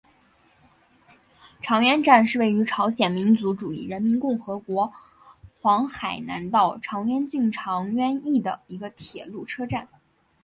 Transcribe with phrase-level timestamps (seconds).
[1.61, 4.91] 长渊站是位于朝鲜民主主义人民共和国
[5.53, 9.87] 黄海南道长渊郡长渊邑的一个铁路车站。